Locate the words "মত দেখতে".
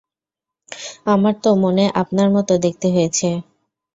2.35-2.87